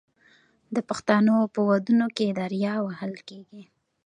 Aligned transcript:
د 0.75 0.77
پښتنو 0.89 1.37
په 1.53 1.59
ودونو 1.69 2.07
کې 2.15 2.35
دریا 2.41 2.75
وهل 2.85 3.13
کیږي. 3.29 3.63